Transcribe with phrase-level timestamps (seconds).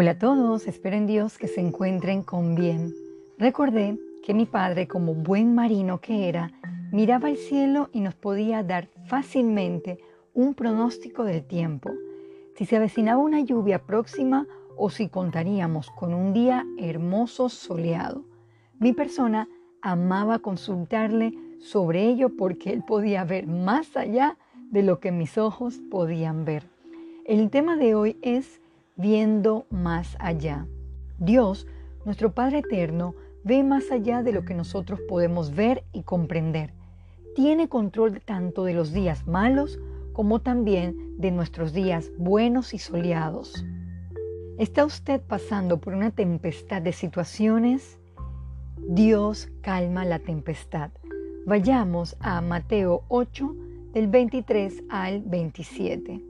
[0.00, 2.94] Hola a todos, espero en Dios que se encuentren con bien.
[3.36, 6.52] Recordé que mi padre, como buen marino que era,
[6.90, 9.98] miraba al cielo y nos podía dar fácilmente
[10.32, 11.90] un pronóstico del tiempo,
[12.56, 14.46] si se avecinaba una lluvia próxima
[14.78, 18.24] o si contaríamos con un día hermoso soleado.
[18.78, 19.50] Mi persona
[19.82, 24.38] amaba consultarle sobre ello porque él podía ver más allá
[24.70, 26.64] de lo que mis ojos podían ver.
[27.26, 28.59] El tema de hoy es
[29.00, 30.66] viendo más allá.
[31.18, 31.66] Dios,
[32.04, 33.14] nuestro Padre Eterno,
[33.44, 36.74] ve más allá de lo que nosotros podemos ver y comprender.
[37.34, 39.78] Tiene control tanto de los días malos
[40.12, 43.64] como también de nuestros días buenos y soleados.
[44.58, 47.98] ¿Está usted pasando por una tempestad de situaciones?
[48.76, 50.90] Dios calma la tempestad.
[51.46, 53.56] Vayamos a Mateo 8,
[53.94, 56.29] del 23 al 27.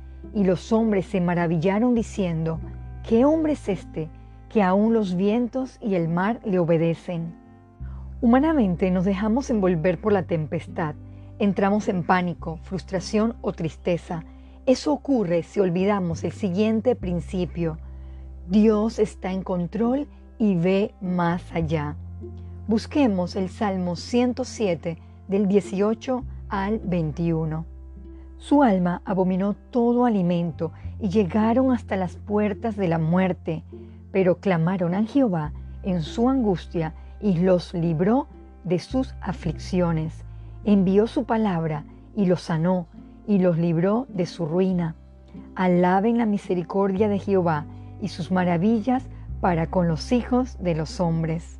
[0.33, 2.59] y los hombres se maravillaron diciendo,
[3.07, 4.09] ¿qué hombre es este
[4.49, 7.35] que aún los vientos y el mar le obedecen?
[8.21, 10.95] Humanamente nos dejamos envolver por la tempestad,
[11.39, 14.23] entramos en pánico, frustración o tristeza.
[14.67, 17.79] Eso ocurre si olvidamos el siguiente principio.
[18.47, 21.95] Dios está en control y ve más allá.
[22.67, 27.70] Busquemos el Salmo 107 del 18 al 21.
[28.41, 33.63] Su alma abominó todo alimento y llegaron hasta las puertas de la muerte,
[34.11, 38.25] pero clamaron a Jehová en su angustia y los libró
[38.63, 40.25] de sus aflicciones.
[40.65, 42.87] Envió su palabra y los sanó
[43.27, 44.95] y los libró de su ruina.
[45.53, 47.67] Alaben la misericordia de Jehová
[48.01, 49.05] y sus maravillas
[49.39, 51.59] para con los hijos de los hombres.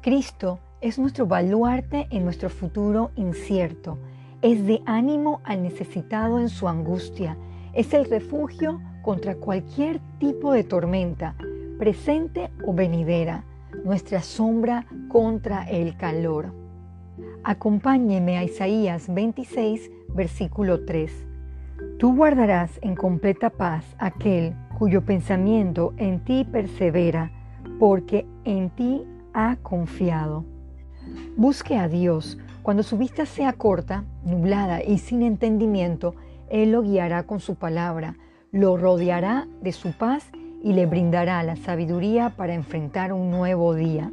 [0.00, 3.98] Cristo es nuestro baluarte en nuestro futuro incierto
[4.44, 7.38] es de ánimo al necesitado en su angustia,
[7.72, 11.34] es el refugio contra cualquier tipo de tormenta,
[11.78, 13.42] presente o venidera,
[13.86, 16.52] nuestra sombra contra el calor.
[17.42, 21.26] Acompáñeme a Isaías 26, versículo 3.
[21.98, 27.32] Tú guardarás en completa paz aquel cuyo pensamiento en ti persevera,
[27.78, 30.44] porque en ti ha confiado.
[31.34, 36.14] Busque a Dios cuando su vista sea corta, nublada y sin entendimiento,
[36.48, 38.16] Él lo guiará con su palabra,
[38.52, 40.30] lo rodeará de su paz
[40.62, 44.10] y le brindará la sabiduría para enfrentar un nuevo día.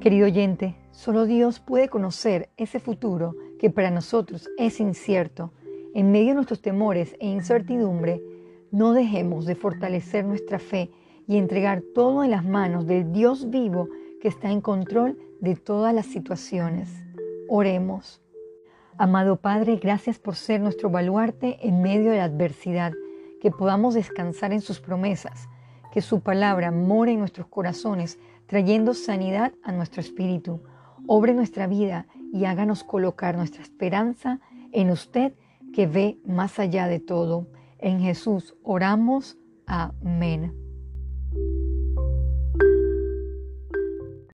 [0.00, 5.52] Querido oyente, solo Dios puede conocer ese futuro que para nosotros es incierto.
[5.94, 8.20] En medio de nuestros temores e incertidumbre,
[8.72, 10.90] no dejemos de fortalecer nuestra fe
[11.28, 13.88] y entregar todo en las manos del Dios vivo
[14.20, 17.02] que está en control de todas las situaciones.
[17.48, 18.20] Oremos.
[18.98, 22.92] Amado Padre, gracias por ser nuestro baluarte en medio de la adversidad,
[23.40, 25.48] que podamos descansar en sus promesas,
[25.92, 30.62] que su palabra more en nuestros corazones, trayendo sanidad a nuestro espíritu.
[31.06, 34.40] Obre nuestra vida y háganos colocar nuestra esperanza
[34.72, 35.34] en usted
[35.72, 37.48] que ve más allá de todo.
[37.78, 39.38] En Jesús oramos.
[39.66, 40.61] Amén.